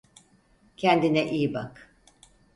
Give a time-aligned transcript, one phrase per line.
[0.77, 1.89] Kendine iyi bak